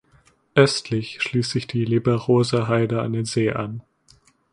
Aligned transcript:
Östlich 0.55 1.21
schließt 1.21 1.51
sich 1.51 1.67
die 1.67 1.85
Lieberoser 1.85 2.67
Heide 2.67 3.03
an 3.03 3.13
den 3.13 3.25
See 3.25 3.51
an. 3.51 3.83